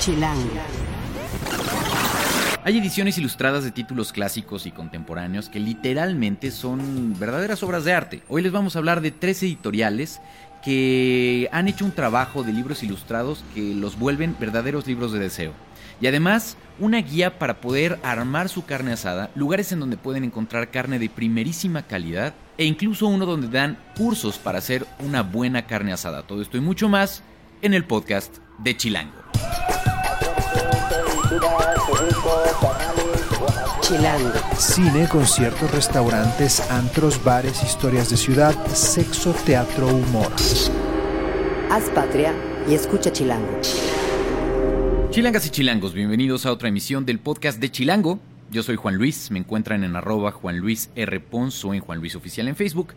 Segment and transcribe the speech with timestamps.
[0.00, 0.48] Chilango.
[2.64, 8.22] Hay ediciones ilustradas de títulos clásicos y contemporáneos que literalmente son verdaderas obras de arte.
[8.28, 10.22] Hoy les vamos a hablar de tres editoriales
[10.64, 15.52] que han hecho un trabajo de libros ilustrados que los vuelven verdaderos libros de deseo.
[16.00, 20.70] Y además, una guía para poder armar su carne asada, lugares en donde pueden encontrar
[20.70, 25.92] carne de primerísima calidad e incluso uno donde dan cursos para hacer una buena carne
[25.92, 26.22] asada.
[26.22, 27.22] Todo esto y mucho más
[27.60, 29.30] en el podcast de Chilango.
[33.82, 34.32] Chilango.
[34.58, 40.32] Cine, conciertos, restaurantes, antros, bares, historias de ciudad, sexo, teatro, humor.
[41.70, 42.34] Haz patria
[42.68, 43.60] y escucha Chilango.
[45.10, 48.18] Chilangas y chilangos, bienvenidos a otra emisión del podcast de Chilango.
[48.50, 51.20] Yo soy Juan Luis, me encuentran en arroba Juan Luis R.
[51.20, 52.94] Ponzo en Juan Luis Oficial en Facebook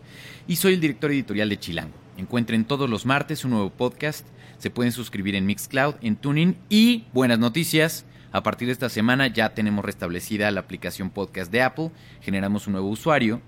[0.48, 1.94] y soy el director editorial de Chilango.
[2.16, 4.26] Encuentren todos los martes un nuevo podcast,
[4.58, 8.04] se pueden suscribir en Mixcloud, en Tuning y buenas noticias.
[8.34, 12.72] A partir de esta semana ya tenemos restablecida la aplicación podcast de Apple, generamos un
[12.72, 13.40] nuevo usuario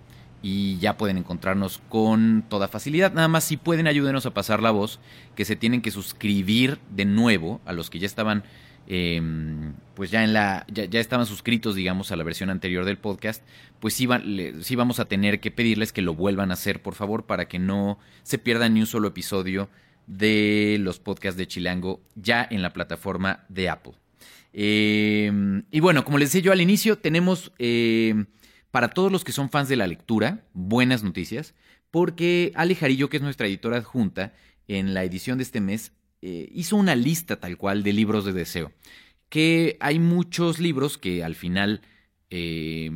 [0.43, 3.13] y ya pueden encontrarnos con toda facilidad.
[3.13, 5.01] Nada más si pueden ayúdenos a pasar la voz,
[5.35, 8.45] que se tienen que suscribir de nuevo a los que ya estaban,
[8.87, 13.43] em, pues ya en la, ya, estaban suscritos, digamos, a la versión anterior del podcast,
[13.81, 16.95] pues sí, le, sí vamos a tener que pedirles que lo vuelvan a hacer, por
[16.95, 19.69] favor, para que no se pierdan ni un solo episodio
[20.07, 24.06] de los podcasts de Chilango ya en la plataforma de Apple.
[24.53, 25.31] Eh,
[25.71, 28.27] y bueno, como les decía yo al inicio, tenemos eh,
[28.71, 31.55] para todos los que son fans de la lectura, buenas noticias,
[31.91, 34.35] porque Ale Jarillo, que es nuestra editora adjunta,
[34.69, 35.93] en la edición de este mes,
[36.23, 38.73] eh, hizo una lista tal cual de libros de deseo.
[39.29, 41.83] Que hay muchos libros que al final
[42.31, 42.91] eh,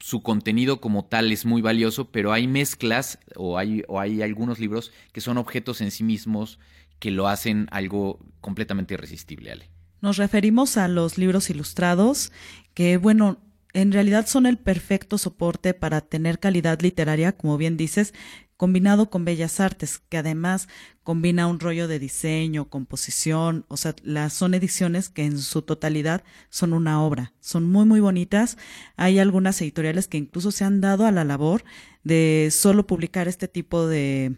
[0.00, 4.60] su contenido como tal es muy valioso, pero hay mezclas o hay, o hay algunos
[4.60, 6.58] libros que son objetos en sí mismos
[6.98, 9.75] que lo hacen algo completamente irresistible, Ale.
[10.00, 12.32] Nos referimos a los libros ilustrados,
[12.74, 13.38] que bueno,
[13.72, 18.14] en realidad son el perfecto soporte para tener calidad literaria, como bien dices,
[18.56, 20.68] combinado con bellas artes, que además
[21.02, 26.24] combina un rollo de diseño, composición, o sea, las son ediciones que en su totalidad
[26.48, 28.56] son una obra, son muy muy bonitas.
[28.96, 31.64] Hay algunas editoriales que incluso se han dado a la labor
[32.02, 34.36] de solo publicar este tipo de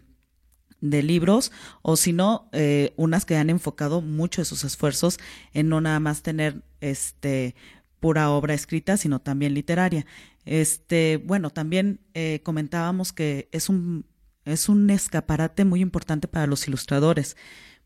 [0.81, 1.51] de libros
[1.81, 5.19] o si no eh, unas que han enfocado mucho de sus esfuerzos
[5.53, 7.55] en no nada más tener este
[7.99, 10.05] pura obra escrita, sino también literaria.
[10.45, 14.05] Este, bueno, también eh, comentábamos que es un,
[14.45, 17.35] es un escaparate muy importante para los ilustradores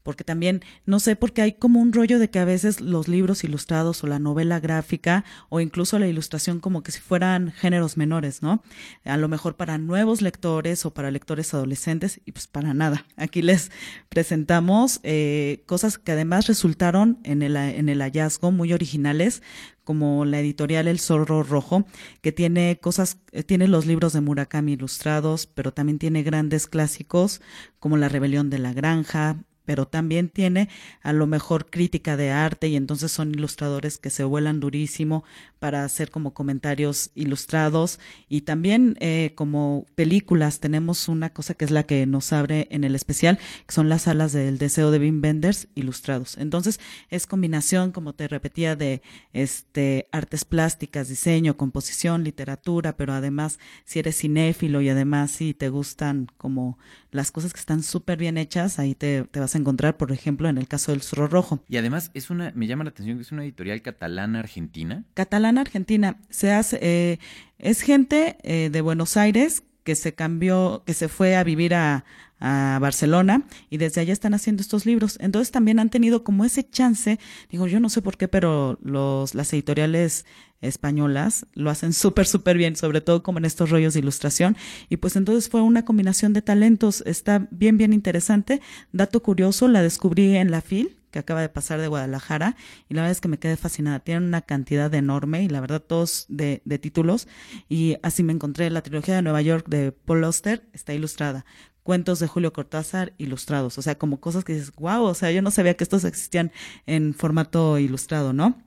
[0.04, 3.44] porque también no sé porque hay como un rollo de que a veces los libros
[3.44, 8.42] ilustrados o la novela gráfica o incluso la ilustración como que si fueran géneros menores,
[8.42, 8.62] ¿no?
[9.06, 13.06] A lo mejor para nuevos lectores o para lectores adolescentes y pues para nada.
[13.16, 13.72] Aquí les
[14.10, 19.42] presentamos eh, cosas que además resultaron en el, en el hallazgo muy originales
[19.84, 21.86] como la editorial El Zorro Rojo,
[22.22, 27.42] que tiene cosas, eh, tiene los libros de Murakami ilustrados, pero también tiene grandes clásicos
[27.80, 30.70] como La Rebelión de la Granja, pero también tiene
[31.02, 35.24] a lo mejor crítica de arte y entonces son ilustradores que se vuelan durísimo
[35.60, 41.72] para hacer como comentarios ilustrados y también eh, como películas tenemos una cosa que es
[41.72, 45.22] la que nos abre en el especial que son las salas del deseo de Wim
[45.24, 46.38] Wenders ilustrados.
[46.38, 49.02] Entonces es combinación como te repetía de
[49.32, 55.70] este artes plásticas diseño composición literatura pero además si eres cinéfilo y además si te
[55.70, 56.78] gustan como
[57.14, 60.50] las cosas que están súper bien hechas ahí te, te vas a encontrar, por ejemplo,
[60.50, 61.64] en el caso del Zorro Rojo.
[61.70, 65.06] Y además es una, me llama la atención que es una editorial catalana argentina.
[65.14, 67.20] Catalana argentina, se hace, eh,
[67.60, 72.06] es gente eh, de Buenos Aires que se cambió, que se fue a vivir a,
[72.40, 75.18] a Barcelona y desde allá están haciendo estos libros.
[75.22, 77.18] Entonces también han tenido como ese chance,
[77.50, 80.26] digo, yo no sé por qué, pero los, las editoriales
[80.64, 84.58] españolas lo hacen súper, súper bien, sobre todo como en estos rollos de ilustración.
[84.90, 88.62] Y pues entonces fue una combinación de talentos, está bien, bien interesante.
[88.92, 92.56] Dato curioso, la descubrí en la FIL, que acaba de pasar de Guadalajara
[92.90, 94.00] y la verdad es que me quedé fascinada.
[94.00, 97.28] Tienen una cantidad enorme y la verdad todos de, de títulos
[97.70, 101.46] y así me encontré la trilogía de Nueva York de Paul Auster, está ilustrada
[101.84, 105.42] cuentos de Julio Cortázar ilustrados, o sea, como cosas que dices, wow, o sea, yo
[105.42, 106.52] no sabía que estos existían
[106.86, 108.58] en formato ilustrado, ¿no?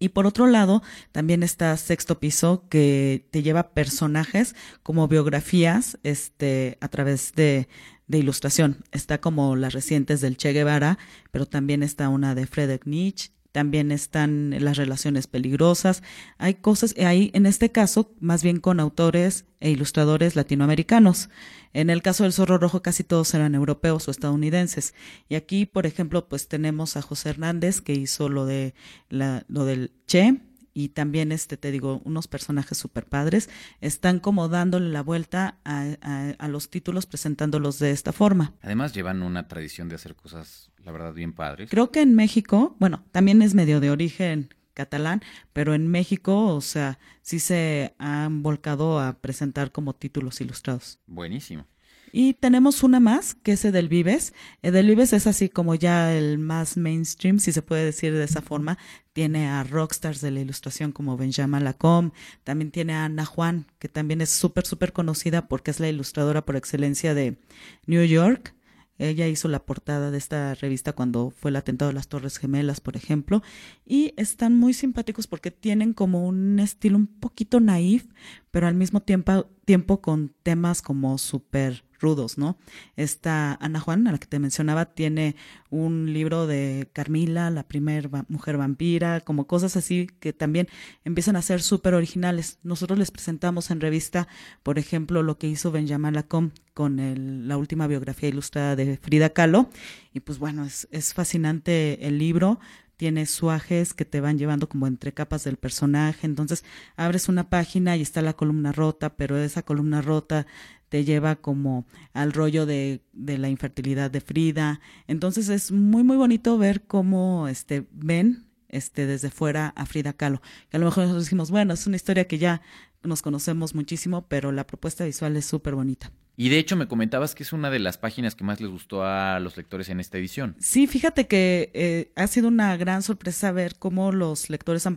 [0.00, 0.82] Y por otro lado,
[1.12, 7.68] también está Sexto Piso, que te lleva personajes como biografías, este, a través de,
[8.08, 8.78] de ilustración.
[8.92, 10.98] Está como las recientes del Che Guevara,
[11.30, 16.02] pero también está una de Friedrich Nietzsche, también están las relaciones peligrosas.
[16.38, 21.28] Hay cosas, ahí en este caso, más bien con autores e ilustradores latinoamericanos.
[21.72, 24.94] En el caso del zorro rojo casi todos eran europeos o estadounidenses.
[25.28, 28.74] Y aquí, por ejemplo, pues tenemos a José Hernández que hizo lo de
[29.08, 30.40] la, lo del Che,
[30.72, 33.48] y también este te digo unos personajes super padres
[33.80, 38.54] están como dándole la vuelta a, a, los títulos presentándolos de esta forma.
[38.62, 41.70] Además llevan una tradición de hacer cosas la verdad bien padres.
[41.70, 45.22] Creo que en México bueno también es medio de origen catalán
[45.52, 51.00] pero en México o sea sí se han volcado a presentar como títulos ilustrados.
[51.06, 51.66] Buenísimo
[52.12, 54.32] y tenemos una más, que es Edelvives.
[54.62, 58.78] Edelvives es así como ya el más mainstream, si se puede decir de esa forma.
[59.12, 62.14] Tiene a rockstars de la ilustración como Benjamin Lacombe.
[62.44, 66.44] También tiene a Ana Juan, que también es súper, súper conocida porque es la ilustradora
[66.44, 67.38] por excelencia de
[67.86, 68.54] New York.
[68.98, 72.82] Ella hizo la portada de esta revista cuando fue el atentado de las Torres Gemelas,
[72.82, 73.42] por ejemplo,
[73.86, 78.04] y están muy simpáticos porque tienen como un estilo un poquito naif,
[78.50, 82.58] pero al mismo tiempo, tiempo con temas como súper rudos, ¿no?
[82.96, 85.36] Esta Ana Juan, a la que te mencionaba, tiene
[85.70, 90.68] un libro de Carmila, la primer mujer vampira, como cosas así que también
[91.04, 92.58] empiezan a ser súper originales.
[92.62, 94.28] Nosotros les presentamos en revista,
[94.62, 99.30] por ejemplo, lo que hizo Benjamin Lacombe con el, la última biografía ilustrada de Frida
[99.30, 99.70] Kahlo.
[100.12, 102.58] Y pues bueno, es, es fascinante el libro
[103.00, 106.26] tiene suajes que te van llevando como entre capas del personaje.
[106.26, 106.66] Entonces
[106.96, 110.46] abres una página y está la columna rota, pero esa columna rota
[110.90, 114.80] te lleva como al rollo de, la infertilidad de Frida.
[115.06, 120.42] Entonces es muy, muy bonito ver cómo este, ven este, desde fuera a Frida Kahlo.
[120.68, 122.60] Que a lo mejor nosotros decimos, bueno, es una historia que ya
[123.02, 126.12] nos conocemos muchísimo, pero la propuesta visual es súper bonita.
[126.36, 129.04] Y de hecho me comentabas que es una de las páginas que más les gustó
[129.04, 130.56] a los lectores en esta edición.
[130.58, 134.96] Sí, fíjate que eh, ha sido una gran sorpresa ver cómo los lectores han,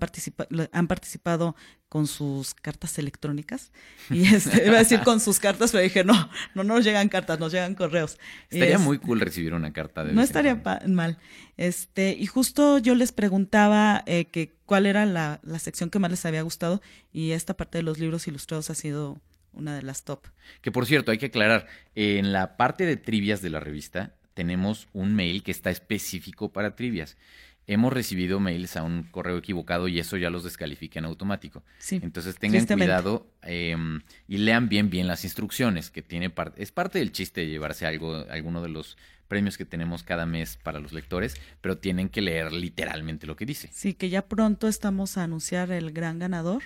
[0.72, 1.56] han participado
[1.94, 3.72] con sus cartas electrónicas.
[4.10, 7.40] Y este, iba a decir con sus cartas, pero dije, no, no nos llegan cartas,
[7.40, 8.18] nos llegan correos.
[8.50, 11.20] Estaría muy cool recibir una carta de No estaría mal.
[11.56, 16.10] Este, y justo yo les preguntaba eh, que cuál era la, la sección que más
[16.10, 16.82] les había gustado
[17.12, 19.22] y esta parte de los libros ilustrados ha sido
[19.54, 20.28] una de las top.
[20.62, 24.88] Que por cierto, hay que aclarar, en la parte de trivias de la revista tenemos
[24.94, 27.18] un mail que está específico para trivias.
[27.66, 31.64] Hemos recibido mails a un correo equivocado y eso ya los descalifica en automático.
[31.78, 36.74] Sí, Entonces tengan cuidado em, y lean bien bien las instrucciones, que tiene parte, es
[36.74, 38.98] parte del chiste de llevarse algo, alguno de los
[39.30, 43.46] premios que tenemos cada mes para los lectores, pero tienen que leer literalmente lo que
[43.46, 43.70] dice.
[43.72, 46.64] Sí, que ya pronto estamos a anunciar el gran ganador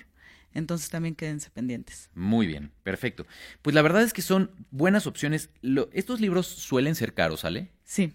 [0.54, 2.10] entonces también quédense pendientes.
[2.14, 3.26] Muy bien, perfecto.
[3.62, 5.50] Pues la verdad es que son buenas opciones.
[5.92, 7.70] estos libros suelen ser caros, ¿sale?
[7.84, 8.12] Sí,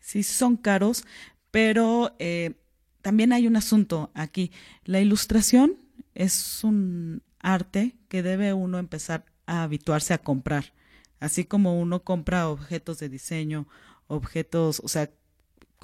[0.00, 1.04] sí son caros,
[1.50, 2.54] pero eh,
[3.02, 4.50] también hay un asunto aquí.
[4.84, 5.76] La ilustración
[6.14, 10.72] es un arte que debe uno empezar a habituarse a comprar.
[11.20, 13.68] Así como uno compra objetos de diseño,
[14.06, 15.10] objetos, o sea,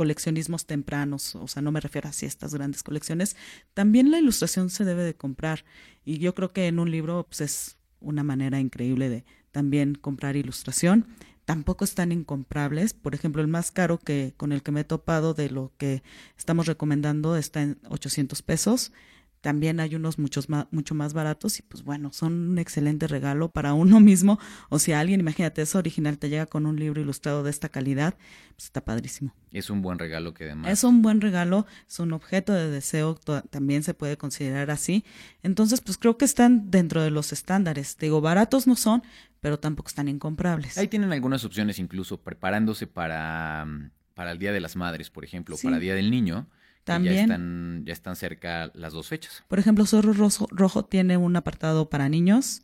[0.00, 3.36] coleccionismos tempranos, o sea, no me refiero a estas grandes colecciones,
[3.74, 5.66] también la ilustración se debe de comprar.
[6.06, 10.36] Y yo creo que en un libro pues, es una manera increíble de también comprar
[10.36, 11.06] ilustración.
[11.44, 12.94] Tampoco están incomprables.
[12.94, 16.02] Por ejemplo, el más caro que con el que me he topado de lo que
[16.38, 18.92] estamos recomendando está en 800 pesos
[19.40, 23.48] también hay unos muchos más, mucho más baratos y pues bueno, son un excelente regalo
[23.48, 24.38] para uno mismo.
[24.68, 28.14] O si alguien, imagínate, eso original te llega con un libro ilustrado de esta calidad,
[28.56, 29.34] pues está padrísimo.
[29.50, 30.70] Es un buen regalo que además.
[30.70, 33.18] Es un buen regalo, es un objeto de deseo,
[33.50, 35.04] también se puede considerar así.
[35.42, 37.96] Entonces, pues creo que están dentro de los estándares.
[37.98, 39.02] digo, baratos no son,
[39.40, 40.76] pero tampoco están incomprables.
[40.76, 43.66] Ahí tienen algunas opciones incluso preparándose para,
[44.14, 46.46] para el Día de las Madres, por ejemplo, para el Día del Niño
[46.84, 47.14] también.
[47.14, 49.44] Ya están, ya están cerca las dos fechas.
[49.48, 52.62] Por ejemplo, Zorro Rojo, Rojo tiene un apartado para niños.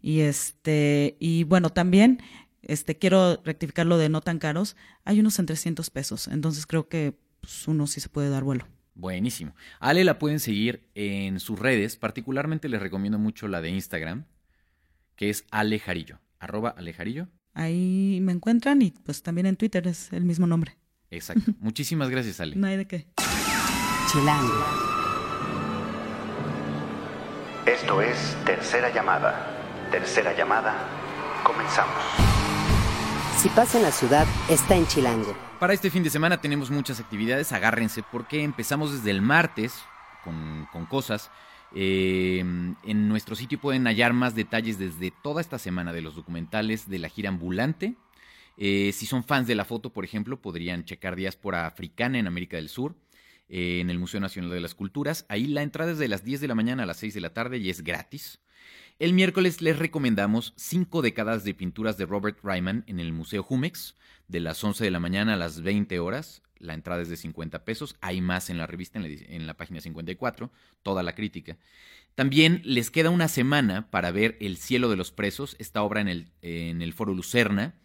[0.00, 2.22] Y este, y bueno, también
[2.62, 4.76] este quiero rectificar lo de no tan caros.
[5.04, 6.28] Hay unos en 300 pesos.
[6.28, 8.66] Entonces creo que pues, uno sí se puede dar vuelo.
[8.94, 9.54] Buenísimo.
[9.78, 11.96] Ale la pueden seguir en sus redes.
[11.96, 14.24] Particularmente les recomiendo mucho la de Instagram,
[15.14, 16.18] que es Alejarillo.
[16.40, 17.28] Arroba Alejarillo.
[17.54, 20.76] Ahí me encuentran y pues también en Twitter es el mismo nombre.
[21.10, 21.52] Exacto.
[21.60, 22.56] Muchísimas gracias, Ale.
[22.56, 23.06] No hay de qué.
[24.10, 24.64] Chilango.
[27.66, 29.88] Esto es Tercera Llamada.
[29.90, 30.88] Tercera Llamada.
[31.44, 31.94] Comenzamos.
[33.36, 35.36] Si pasa en la ciudad, está en Chilango.
[35.60, 39.74] Para este fin de semana tenemos muchas actividades, agárrense porque empezamos desde el martes
[40.24, 41.30] con, cosas.
[41.74, 46.88] Eh, en nuestro sitio pueden hallar más detalles desde toda esta semana de los documentales
[46.88, 47.94] de la gira ambulante.
[48.56, 52.56] Eh, si son fans de la foto, por ejemplo, podrían checar Diáspora Africana en América
[52.56, 52.96] del Sur
[53.48, 55.26] eh, en el Museo Nacional de las Culturas.
[55.28, 57.32] Ahí la entrada es de las 10 de la mañana a las 6 de la
[57.32, 58.40] tarde y es gratis.
[58.98, 63.94] El miércoles les recomendamos cinco décadas de pinturas de Robert Ryman en el Museo Jumex,
[64.26, 66.42] de las 11 de la mañana a las 20 horas.
[66.58, 67.96] La entrada es de 50 pesos.
[68.00, 70.50] Hay más en la revista, en la, en la página 54,
[70.82, 71.56] toda la crítica.
[72.18, 76.08] También les queda una semana para ver El cielo de los presos, esta obra en
[76.08, 77.76] el, en el Foro Lucerna.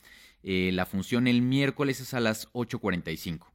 [0.41, 3.52] Eh, la función el miércoles es a las 8.45.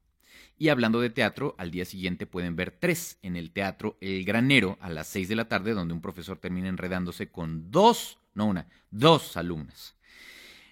[0.59, 4.77] Y hablando de teatro, al día siguiente pueden ver tres en el Teatro El Granero
[4.81, 8.67] a las 6 de la tarde, donde un profesor termina enredándose con dos, no una,
[8.91, 9.95] dos alumnas.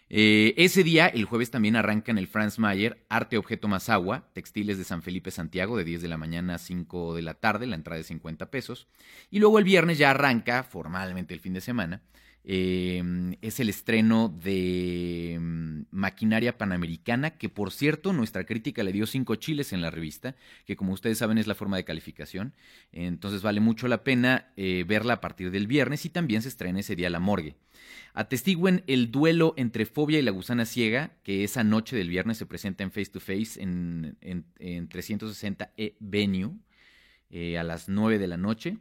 [0.08, 4.28] Eh, ese día, el jueves también arranca en el Franz Mayer Arte Objeto Más Agua,
[4.32, 7.66] Textiles de San Felipe Santiago, de 10 de la mañana a 5 de la tarde,
[7.66, 8.88] la entrada de 50 pesos.
[9.30, 12.02] Y luego el viernes ya arranca formalmente el fin de semana.
[12.48, 13.02] Eh,
[13.42, 19.34] es el estreno de mm, Maquinaria Panamericana, que por cierto, nuestra crítica le dio cinco
[19.34, 22.54] chiles en la revista, que como ustedes saben es la forma de calificación.
[22.92, 26.78] Entonces vale mucho la pena eh, verla a partir del viernes y también se estrena
[26.78, 27.56] ese día La Morgue.
[28.14, 32.46] Atestiguen el duelo entre Fobia y la Gusana Ciega, que esa noche del viernes se
[32.46, 34.16] presenta en Face to Face en,
[34.88, 36.52] 360 E Venue
[37.28, 38.78] eh, a las 9 de la noche.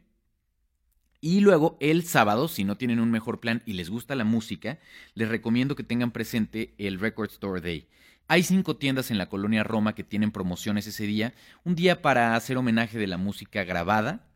[1.20, 4.78] Y luego el sábado, si no tienen un mejor plan y les gusta la música,
[5.14, 7.88] les recomiendo que tengan presente el Record Store Day.
[8.28, 11.34] Hay cinco tiendas en la colonia Roma que tienen promociones ese día.
[11.64, 14.26] Un día para hacer homenaje de la música grabada,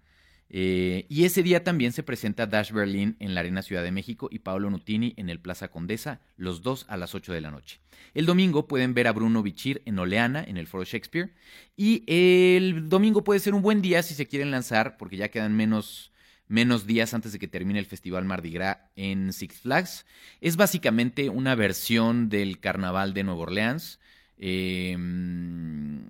[0.53, 4.29] eh, y ese día también se presenta Dash Berlin en la Arena Ciudad de México
[4.33, 7.81] y Paolo Nutini en el Plaza Condesa, los dos a las 8 de la noche.
[8.15, 11.33] El domingo pueden ver a Bruno Bichir en Oleana, en el Foro Shakespeare.
[11.77, 15.57] Y el domingo puede ser un buen día si se quieren lanzar, porque ya quedan
[15.57, 16.10] menos,
[16.51, 20.05] menos días antes de que termine el Festival Mardi Gras en Six Flags.
[20.41, 24.01] Es básicamente una versión del Carnaval de Nueva Orleans.
[24.37, 26.03] Em,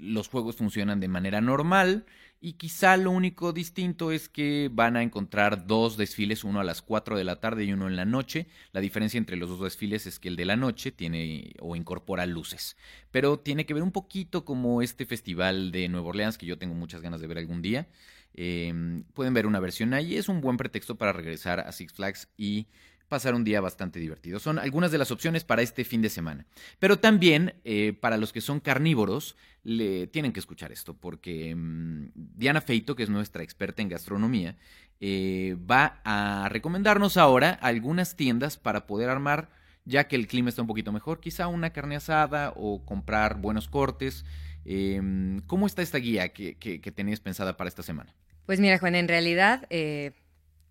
[0.00, 2.06] los juegos funcionan de manera normal.
[2.40, 6.82] Y quizá lo único distinto es que van a encontrar dos desfiles, uno a las
[6.82, 8.46] 4 de la tarde y uno en la noche.
[8.70, 12.26] La diferencia entre los dos desfiles es que el de la noche tiene o incorpora
[12.26, 12.76] luces.
[13.10, 16.76] Pero tiene que ver un poquito como este festival de Nueva Orleans que yo tengo
[16.76, 17.88] muchas ganas de ver algún día.
[18.34, 20.16] Em, pueden ver una versión ahí.
[20.16, 22.68] Es un buen pretexto para regresar a Six Flags y
[23.08, 24.38] pasar un día bastante divertido.
[24.38, 26.46] Son algunas de las opciones para este fin de semana.
[26.78, 32.10] Pero también eh, para los que son carnívoros, le tienen que escuchar esto, porque mm,
[32.14, 34.56] Diana Feito, que es nuestra experta en gastronomía,
[35.00, 39.50] eh, va a recomendarnos ahora algunas tiendas para poder armar,
[39.84, 43.68] ya que el clima está un poquito mejor, quizá una carne asada o comprar buenos
[43.68, 44.24] cortes.
[44.64, 48.14] Em, ¿Cómo está esta guía que, que, tenéis pensada para esta semana?
[48.46, 50.12] Pues mira, Juan, en realidad eh,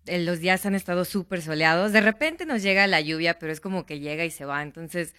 [0.06, 1.92] los días han estado súper soleados.
[1.92, 4.62] De repente nos llega la lluvia, pero es como que llega y se va.
[4.62, 5.14] Entonces,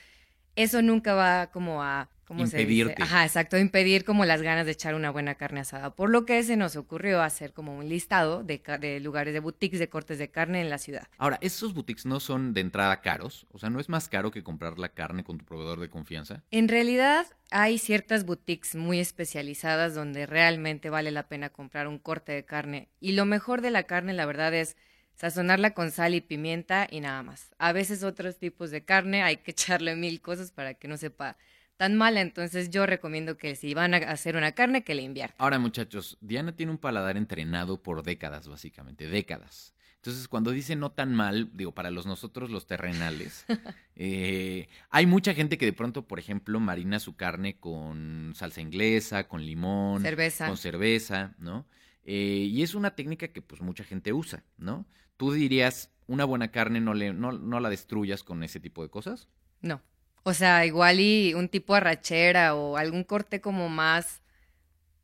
[0.55, 2.95] eso nunca va como a ¿cómo Impedirte.
[2.95, 5.95] Se Ajá, exacto, impedir como las ganas de echar una buena carne asada.
[5.95, 9.79] Por lo que se nos ocurrió hacer como un listado de, de, lugares de boutiques
[9.79, 11.07] de cortes de carne en la ciudad.
[11.17, 13.47] Ahora, ¿esos boutiques no son de entrada caros?
[13.51, 16.43] O sea, ¿no es más caro que comprar la carne con tu proveedor de confianza?
[16.51, 22.31] En realidad, hay ciertas boutiques muy especializadas donde realmente vale la pena comprar un corte
[22.31, 22.89] de carne.
[22.99, 24.77] Y lo mejor de la carne, la verdad, es
[25.15, 27.49] sazonarla con sal y pimienta y nada más.
[27.57, 31.37] A veces otros tipos de carne hay que echarle mil cosas para que no sepa
[31.79, 35.37] tan mala, entonces yo recomiendo que si van a hacer una carne, que le inviertan.
[35.39, 39.73] Ahora muchachos, Diana tiene un paladar entrenado por décadas, básicamente, décadas.
[39.95, 43.45] Entonces, cuando dice no tan mal, digo, para los nosotros los terrenales,
[43.95, 49.29] eh, hay mucha gente que de pronto, por ejemplo, marina su carne con salsa inglesa,
[49.29, 50.47] con limón, cerveza.
[50.47, 51.65] con cerveza, ¿no?
[52.03, 54.85] Eh, y es una técnica que pues mucha gente usa, ¿no?
[55.15, 58.89] ¿Tú dirías, una buena carne no, le, no, no la destruyas con ese tipo de
[58.89, 59.29] cosas?
[59.61, 59.81] No.
[60.23, 64.21] O sea, igual y un tipo arrachera o algún corte como más,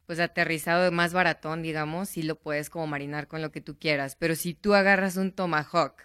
[0.06, 4.16] pues aterrizado, más baratón, digamos, sí lo puedes como marinar con lo que tú quieras.
[4.16, 5.96] Pero si tú agarras un tomahawk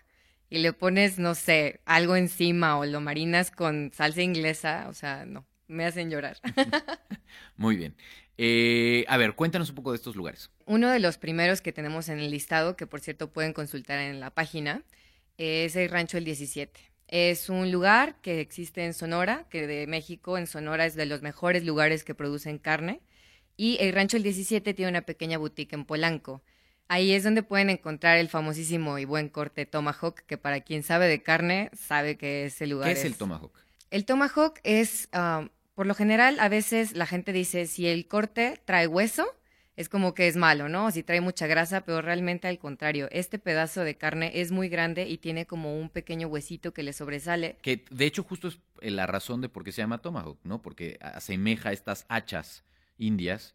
[0.49, 5.27] y le pones, no sé, algo encima o lo marinas con salsa inglesa, o sea,
[5.27, 6.39] no, me hacen llorar.
[7.57, 7.95] Muy bien.
[8.39, 10.51] Eh, a ver, cuéntanos un poco de estos lugares.
[10.65, 14.19] Uno de los primeros que tenemos en el listado, que por cierto pueden consultar en
[14.19, 14.83] la página,
[15.37, 16.90] es el Rancho El 17.
[17.11, 21.23] Es un lugar que existe en Sonora, que de México en Sonora es de los
[21.23, 23.01] mejores lugares que producen carne.
[23.57, 26.41] Y el Rancho El 17 tiene una pequeña boutique en Polanco.
[26.87, 31.09] Ahí es donde pueden encontrar el famosísimo y buen corte Tomahawk, que para quien sabe
[31.09, 33.53] de carne, sabe que ese lugar ¿Qué es, el Tomahawk?
[33.91, 35.49] El Tomahawk es ah,
[35.81, 39.27] por lo general, a veces la gente dice, si el corte trae hueso,
[39.81, 40.91] es como que es malo, ¿no?
[40.91, 45.09] Si trae mucha grasa, pero realmente al contrario, este pedazo de carne es muy grande
[45.09, 47.57] y tiene como un pequeño huesito que le sobresale.
[47.63, 50.61] Que de hecho justo es la razón de por qué se llama tomahawk, ¿no?
[50.63, 52.65] Porque asemeja estas hachas
[52.99, 53.55] indias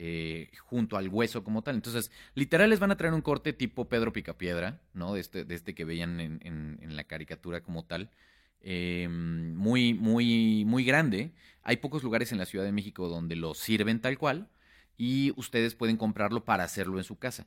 [0.00, 1.74] eh, junto al hueso como tal.
[1.74, 5.14] Entonces, literal les van a traer un corte tipo Pedro Picapiedra, ¿no?
[5.14, 8.10] De este, de este que veían en, en- en la caricatura como tal.
[8.60, 11.32] eh, muy, muy, muy grande.
[11.62, 14.48] Hay pocos lugares en la Ciudad de México donde lo sirven tal cual
[14.98, 17.46] y ustedes pueden comprarlo para hacerlo en su casa.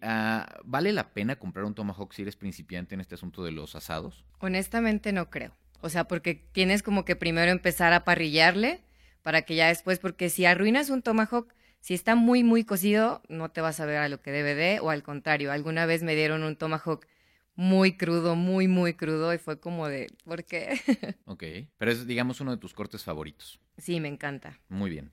[0.00, 3.74] Ah, ¿Vale la pena comprar un tomahawk si eres principiante en este asunto de los
[3.74, 4.24] asados?
[4.38, 5.54] Honestamente no creo.
[5.80, 8.84] O sea, porque tienes como que primero empezar a parrillarle
[9.22, 13.50] para que ya después, porque si arruinas un tomahawk, si está muy, muy cocido, no
[13.50, 16.14] te vas a ver a lo que debe de, o al contrario, alguna vez me
[16.14, 17.06] dieron un tomahawk
[17.56, 20.80] muy crudo, muy, muy crudo, y fue como de, ¿por qué?
[21.26, 21.42] Ok,
[21.76, 23.60] pero es, digamos, uno de tus cortes favoritos.
[23.76, 24.60] sí, me encanta.
[24.68, 25.10] Muy bien.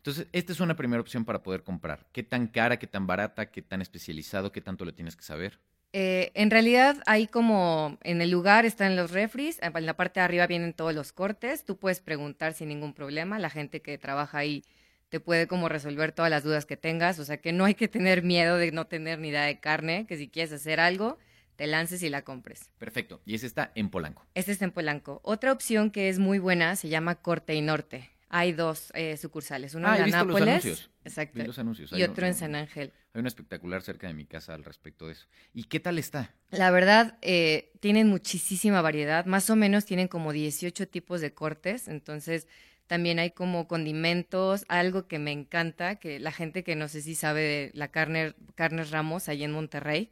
[0.00, 2.06] Entonces, esta es una primera opción para poder comprar.
[2.12, 5.60] ¿Qué tan cara, qué tan barata, qué tan especializado, qué tanto le tienes que saber?
[5.92, 10.24] Eh, en realidad, hay como en el lugar están los refries, en la parte de
[10.24, 14.38] arriba vienen todos los cortes, tú puedes preguntar sin ningún problema, la gente que trabaja
[14.38, 14.64] ahí
[15.10, 17.88] te puede como resolver todas las dudas que tengas, o sea que no hay que
[17.88, 21.18] tener miedo de no tener ni idea de carne, que si quieres hacer algo,
[21.56, 22.70] te lances y la compres.
[22.78, 23.20] Perfecto.
[23.26, 24.24] Y ese está en Polanco.
[24.34, 25.20] Este está en Polanco.
[25.24, 28.08] Otra opción que es muy buena se llama Corte y Norte.
[28.32, 30.88] Hay dos eh, sucursales, uno Ah, en anuncios.
[31.04, 32.92] exacto, y otro un- en San Ángel.
[33.12, 35.26] Hay una espectacular cerca de mi casa al respecto de eso.
[35.52, 36.32] ¿Y qué tal está?
[36.50, 41.88] La verdad, eh, tienen muchísima variedad, más o menos tienen como 18 tipos de cortes,
[41.88, 42.46] entonces
[42.86, 47.16] también hay como condimentos, algo que me encanta, que la gente que no sé si
[47.16, 50.10] sabe de la carne, Carnes Ramos, allí en Monterrey,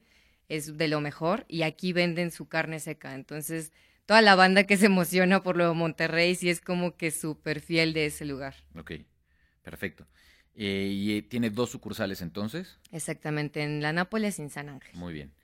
[0.48, 3.72] es de lo mejor, y aquí venden su carne seca, entonces
[4.08, 7.60] toda la banda que se emociona por lo de Monterrey sí es como que súper
[7.60, 8.54] fiel de ese lugar.
[8.74, 8.92] Ok,
[9.60, 10.06] perfecto.
[10.54, 12.78] Eh, ¿Y tiene dos sucursales entonces?
[12.90, 14.94] Exactamente, en la Nápoles y en San Ángel.
[14.94, 15.34] Muy bien.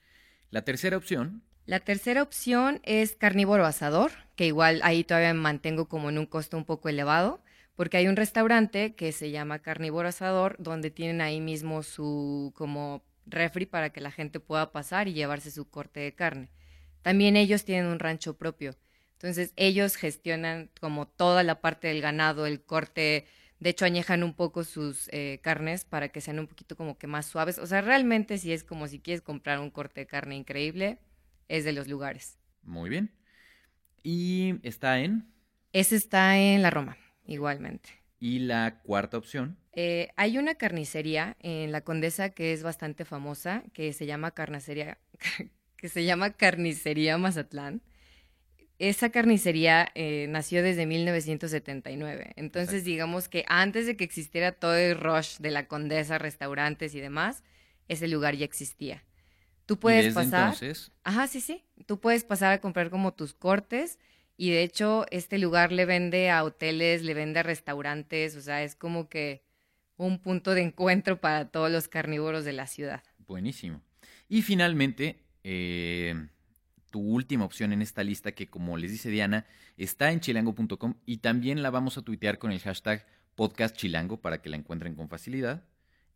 [0.50, 5.87] La tercera opción, La tercera opción es carnívoro asador, que igual ahí todavía me mantengo
[5.87, 7.42] como en un costo un poco elevado,
[7.76, 13.04] porque hay un restaurante que se llama Carnívoro Asador, donde tienen ahí mismo su como
[13.26, 16.49] refri para que la gente pueda pasar y llevarse su corte de carne.
[17.05, 18.77] También ellos tienen un rancho propio.
[19.15, 23.27] Entonces ellos gestionan como toda la parte del ganado, el corte,
[23.61, 27.07] de hecho añejan un poco sus eh, carnes para que sean un poquito como que
[27.09, 27.59] más suaves.
[27.59, 31.01] O sea, realmente si es como si quieres comprar un corte de carne increíble,
[31.49, 32.38] es de los lugares.
[32.62, 33.12] muy bien.
[34.03, 35.33] Y está en.
[35.73, 37.90] Ese está en la Roma, igualmente.
[38.19, 43.64] Y la cuarta opción, Eh, hay una carnicería en la Condesa que es bastante famosa,
[43.73, 44.99] que se llama carnicería,
[45.85, 47.83] que se llama Carnicería Mazatlán.
[48.79, 52.33] Esa carnicería eh, nació desde 1979.
[52.37, 52.88] Entonces, Exacto.
[52.90, 57.42] digamos que antes de que existiera todo el rush de la Condesa, restaurantes y demás,
[57.87, 59.05] ese lugar ya existía.
[59.66, 60.44] Tú y puedes desde pasar.
[60.55, 61.66] entonces, Ajá, sí, sí.
[61.85, 63.99] Tú puedes pasar a comprar como tus cortes
[64.38, 68.62] y de hecho este lugar le vende a hoteles, le vende a restaurantes, o sea,
[68.62, 69.42] es como que
[69.99, 73.03] un punto de encuentro para todos los carnívoros de la ciudad.
[73.18, 73.83] buenísimo.
[74.31, 76.14] Y finalmente, eh,
[76.90, 81.18] tu última opción en esta lista, que como les dice Diana, está en chilango.com y
[81.18, 85.64] también la vamos a tuitear con el hashtag podcastchilango para que la encuentren con facilidad,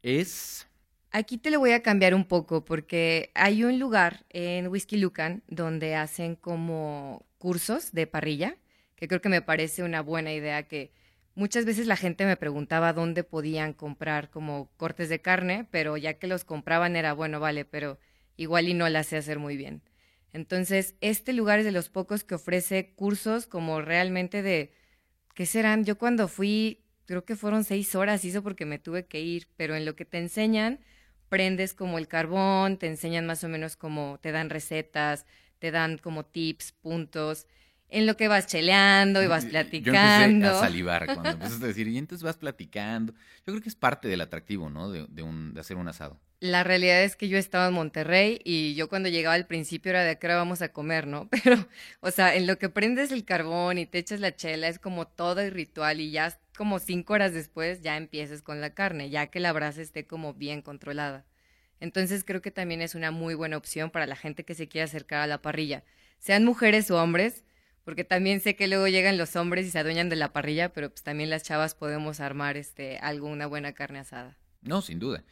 [0.03, 0.67] es...
[1.11, 5.43] Aquí te lo voy a cambiar un poco porque hay un lugar en Whisky Lucan
[5.49, 8.57] donde hacen como cursos de parrilla,
[8.95, 10.93] que creo que me parece una buena idea que
[11.35, 16.15] muchas veces la gente me preguntaba dónde podían comprar como cortes de carne, pero ya
[16.15, 17.99] que los compraban era bueno, vale, pero
[18.39, 19.83] igual y no la sé hacer muy bien.
[20.33, 24.73] Entonces, este lugar es de los pocos que ofrece cursos como realmente de,
[25.35, 25.85] ¿qué serán?
[25.85, 29.75] Yo cuando fui, creo que fueron seis horas, hizo porque me tuve que ir, pero
[29.75, 30.81] en lo que te enseñan,
[31.29, 35.27] prendes como el carbón, te enseñan más o menos como, te dan recetas,
[35.59, 37.47] te dan como tips, puntos,
[37.89, 40.51] en lo que vas cheleando y vas Yo empecé platicando.
[40.51, 43.13] a salivar cuando empezaste a decir, y entonces vas platicando.
[43.13, 44.91] Yo creo que es parte del atractivo, ¿no?
[44.91, 46.19] De, de un, de hacer un asado.
[46.41, 50.05] La realidad es que yo estaba en Monterrey y yo cuando llegaba al principio era
[50.05, 51.29] de a qué hora vamos a comer, ¿no?
[51.45, 51.67] Pero,
[52.01, 55.07] o sea, en lo que prendes el carbón y te echas la chela es como
[55.09, 59.27] todo el ritual y ya como cinco horas después ya empiezas con la carne, ya
[59.29, 61.25] que la brasa esté como bien controlada.
[61.81, 64.85] Entonces creo que también es una muy buena opción para la gente que se quiere
[64.85, 65.85] acercar a la parrilla,
[66.19, 67.45] sean mujeres o hombres,
[67.89, 70.91] porque también sé que luego llegan los hombres y se adueñan de la parrilla, pero
[70.91, 74.37] pues también las chavas podemos armar este algo, una buena carne asada.
[74.61, 75.25] No, sin duda.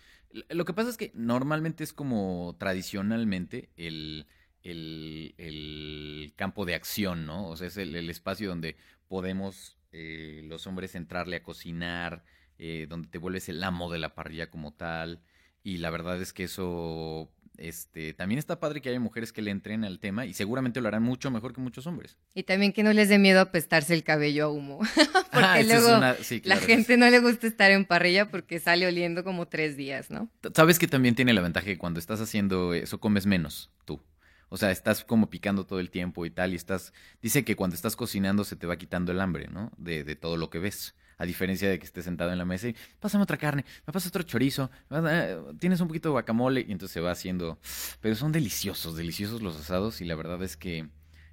[0.48, 4.26] Lo que pasa es que normalmente es como tradicionalmente el,
[4.62, 7.46] el, campo de acción, ¿no?
[7.46, 12.24] O sea, es el, el espacio donde podemos eh, los hombres entrarle a cocinar,
[12.56, 15.20] eh, donde te vuelves el amo de la parrilla como tal.
[15.62, 19.50] Y la verdad es que eso este, también está padre que haya mujeres que le
[19.50, 22.16] entren al tema y seguramente lo harán mucho mejor que muchos hombres.
[22.34, 24.78] Y también que no les dé miedo apestarse el cabello a humo.
[25.32, 28.86] porque Ah, luego una- sí, la gente no le gusta estar en parrilla porque sale
[28.86, 30.28] oliendo como tres días, ¿no?
[30.54, 34.00] Sabes que también tiene la ventaja que cuando estás haciendo eso comes menos tú.
[34.48, 36.92] O sea, estás como picando todo el tiempo y tal, y estás...
[37.20, 39.72] Dice que cuando estás cocinando se te va quitando el hambre, ¿no?
[39.76, 40.94] De, de todo lo que ves.
[41.18, 44.08] A diferencia de que estés sentado en la mesa y pásame otra carne, me pasa
[44.08, 47.58] otro chorizo, eh, tienes un poquito de guacamole y entonces se va haciendo...
[48.00, 50.88] Pero son deliciosos, deliciosos los asados y la verdad es que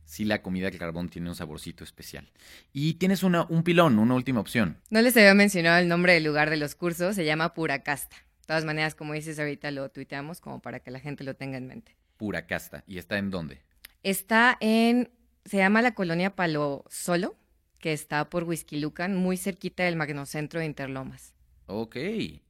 [0.06, 2.32] sí la comida al carbón tiene un saborcito especial.
[2.72, 4.78] Y tienes una, un pilón, una última opción.
[4.90, 8.16] No les había mencionado el nombre del lugar de los cursos, se llama Puracasta.
[8.16, 11.58] De todas maneras, como dices ahorita, lo tuiteamos como para que la gente lo tenga
[11.58, 11.96] en mente.
[12.18, 12.84] Pura casta.
[12.88, 13.62] ¿Y está en dónde?
[14.04, 15.10] Está en,
[15.46, 17.38] se llama la colonia Palo Solo,
[17.84, 21.34] que está por Huizquilucan, muy cerquita del Magnocentro de Interlomas.
[21.66, 21.98] Ok.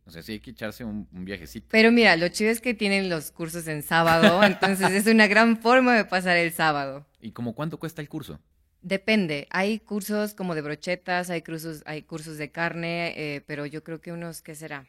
[0.05, 1.69] O sea, sí hay que echarse un, un viajecito.
[1.71, 5.57] Pero mira, lo chido es que tienen los cursos en sábado, entonces es una gran
[5.57, 7.07] forma de pasar el sábado.
[7.19, 8.39] ¿Y como cuánto cuesta el curso?
[8.83, 13.83] Depende, hay cursos como de brochetas, hay cursos, hay cursos de carne, eh, pero yo
[13.83, 14.85] creo que unos, ¿qué será?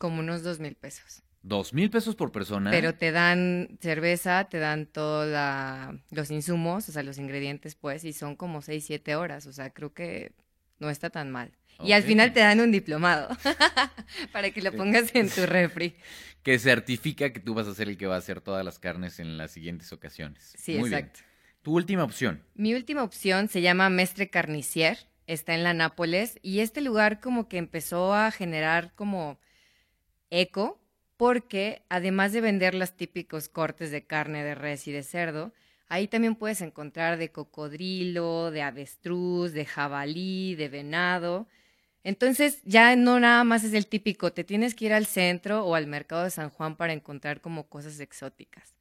[0.00, 1.22] Como unos dos mil pesos.
[1.46, 2.72] Dos mil pesos por persona.
[2.72, 5.28] Pero te dan cerveza, te dan todos
[6.10, 9.70] los insumos, o sea, los ingredientes, pues, y son como seis, siete horas, o sea,
[9.70, 10.32] creo que
[10.80, 11.52] no está tan mal.
[11.84, 13.28] Y al final te dan un diplomado
[14.32, 15.94] para que lo pongas en tu refri.
[16.42, 19.20] Que certifica que tú vas a ser el que va a hacer todas las carnes
[19.20, 20.52] en las siguientes ocasiones.
[20.58, 21.04] Sí, Muy bien.
[21.04, 21.20] exacto.
[21.62, 22.42] Tu última opción.
[22.56, 27.48] Mi última opción se llama Mestre Carnicier, está en la Nápoles y este lugar como
[27.48, 29.38] que empezó a generar como
[30.30, 30.82] eco
[31.16, 35.52] porque además de vender los típicos cortes de carne de res y de cerdo,
[35.88, 41.48] ahí también puedes encontrar de cocodrilo, de avestruz, de jabalí, de venado.
[42.04, 45.74] Entonces ya no nada más es el típico, te tienes que ir al centro o
[45.74, 48.74] al mercado de San Juan para encontrar como cosas exóticas.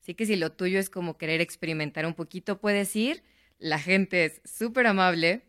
[0.00, 3.22] Así que si lo tuyo es como querer experimentar un poquito, puedes ir.
[3.58, 5.42] La gente es súper amable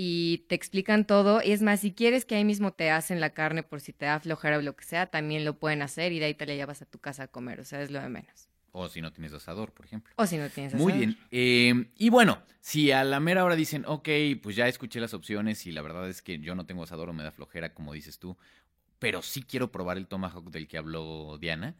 [0.00, 1.42] y te explican todo.
[1.42, 4.06] Y es más, si quieres que ahí mismo te hacen la carne por si te
[4.06, 6.54] da flojera o lo que sea, también lo pueden hacer y de ahí te la
[6.54, 7.58] llevas a tu casa a comer.
[7.58, 8.48] O sea, es lo de menos.
[8.70, 10.14] O si no tienes asador, por ejemplo.
[10.14, 10.98] O si no tienes Muy asador.
[10.98, 11.18] bien.
[11.32, 14.08] Eh, y bueno, si a la mera hora dicen, ok,
[14.40, 17.12] pues ya escuché las opciones y la verdad es que yo no tengo asador o
[17.12, 18.36] me da flojera, como dices tú,
[19.00, 21.74] pero sí quiero probar el tomahawk del que habló Diana.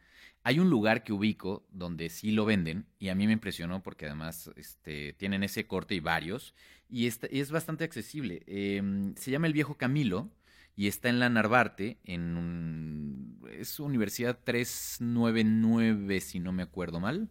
[0.48, 4.06] Hay un lugar que ubico donde sí lo venden y a mí me impresionó porque
[4.06, 6.54] además este, tienen ese corte y varios
[6.88, 8.44] y este- es bastante accesible.
[8.46, 10.30] Eh, se llama El Viejo Camilo
[10.74, 17.28] y está en la Narvarte, en un, es Universidad 399 si no me acuerdo mal.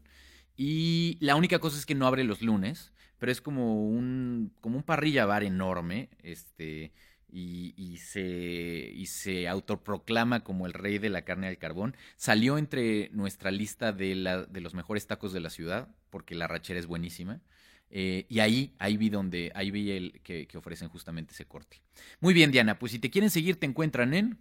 [0.56, 4.77] Y la única cosa es que no abre los lunes, pero es como un, como
[4.77, 6.91] un parrilla bar enorme, este,
[7.29, 8.21] y, se,
[8.93, 11.95] y se autoproclama como el rey de la carne al carbón.
[12.15, 16.47] Salió entre nuestra lista de, la, de los mejores tacos de la ciudad, porque la
[16.47, 17.41] rachera es buenísima.
[17.89, 21.81] Eh, y ahí, ahí vi donde, ahí vi el que, que ofrecen justamente ese corte.
[22.19, 24.37] Muy bien, Diana, pues si te quieren seguir, te encuentran en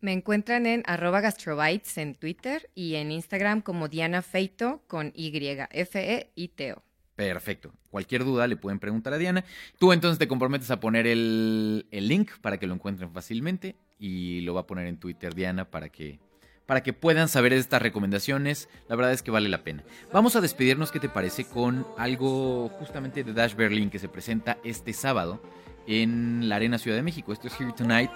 [0.00, 5.32] Me encuentran en arroba gastrobites en Twitter y en Instagram como Diana Feito con Y,
[5.70, 6.82] F-E-I-T-O.
[7.16, 7.72] Perfecto.
[7.90, 9.42] Cualquier duda le pueden preguntar a Diana.
[9.78, 14.42] Tú entonces te comprometes a poner el, el link para que lo encuentren fácilmente y
[14.42, 16.18] lo va a poner en Twitter Diana para que,
[16.66, 18.68] para que puedan saber estas recomendaciones.
[18.88, 19.82] La verdad es que vale la pena.
[20.12, 21.46] Vamos a despedirnos, ¿qué te parece?
[21.46, 25.42] Con algo justamente de Dash Berlin que se presenta este sábado
[25.86, 27.32] en la Arena Ciudad de México.
[27.32, 28.10] Esto es Here Tonight,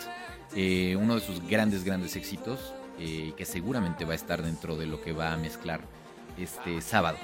[0.55, 4.85] eh, uno de sus grandes, grandes éxitos eh, que seguramente va a estar dentro de
[4.85, 5.81] lo que va a mezclar
[6.37, 7.17] este sábado.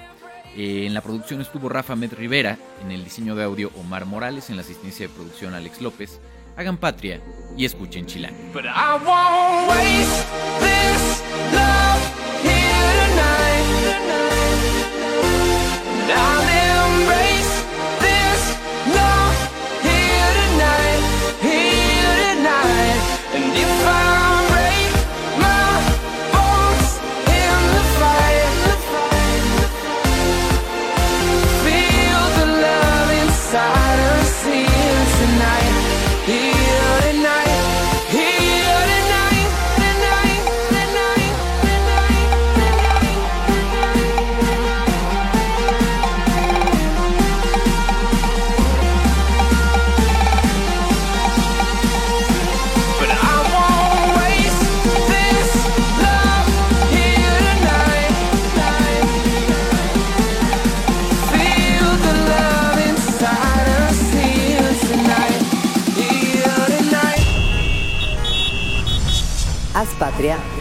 [0.55, 4.49] Eh, en la producción estuvo Rafa Med Rivera, en el diseño de audio Omar Morales,
[4.49, 6.19] en la asistencia de producción Alex López.
[6.55, 7.21] Hagan patria
[7.55, 8.33] y escuchen Chilán.